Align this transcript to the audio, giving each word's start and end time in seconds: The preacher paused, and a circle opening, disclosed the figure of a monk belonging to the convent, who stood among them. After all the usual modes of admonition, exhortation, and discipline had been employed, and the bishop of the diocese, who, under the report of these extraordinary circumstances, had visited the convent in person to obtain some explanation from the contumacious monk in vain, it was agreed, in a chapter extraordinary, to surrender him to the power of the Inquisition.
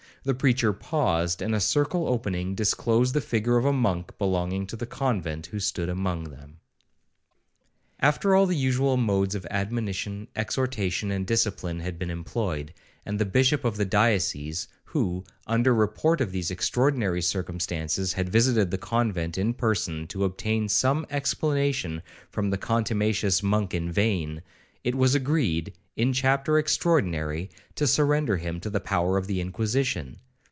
The 0.23 0.35
preacher 0.35 0.71
paused, 0.71 1.41
and 1.41 1.55
a 1.55 1.59
circle 1.59 2.07
opening, 2.07 2.53
disclosed 2.53 3.15
the 3.15 3.21
figure 3.21 3.57
of 3.57 3.65
a 3.65 3.73
monk 3.73 4.15
belonging 4.19 4.67
to 4.67 4.75
the 4.75 4.85
convent, 4.85 5.47
who 5.47 5.59
stood 5.59 5.89
among 5.89 6.25
them. 6.25 6.57
After 7.99 8.35
all 8.35 8.45
the 8.45 8.55
usual 8.55 8.97
modes 8.97 9.33
of 9.33 9.47
admonition, 9.49 10.27
exhortation, 10.35 11.09
and 11.09 11.25
discipline 11.25 11.79
had 11.79 11.97
been 11.97 12.11
employed, 12.11 12.71
and 13.03 13.17
the 13.17 13.25
bishop 13.25 13.65
of 13.65 13.77
the 13.77 13.85
diocese, 13.85 14.67
who, 14.83 15.23
under 15.47 15.71
the 15.71 15.77
report 15.77 16.21
of 16.21 16.31
these 16.31 16.51
extraordinary 16.51 17.23
circumstances, 17.23 18.13
had 18.13 18.29
visited 18.29 18.69
the 18.69 18.77
convent 18.77 19.39
in 19.39 19.55
person 19.55 20.05
to 20.05 20.23
obtain 20.23 20.69
some 20.69 21.03
explanation 21.09 22.03
from 22.29 22.51
the 22.51 22.59
contumacious 22.59 23.41
monk 23.41 23.73
in 23.73 23.91
vain, 23.91 24.43
it 24.83 24.93
was 24.95 25.13
agreed, 25.13 25.73
in 25.95 26.09
a 26.09 26.13
chapter 26.13 26.57
extraordinary, 26.57 27.47
to 27.75 27.85
surrender 27.85 28.37
him 28.37 28.59
to 28.59 28.69
the 28.71 28.79
power 28.79 29.15
of 29.17 29.27
the 29.27 29.39
Inquisition. 29.39 30.17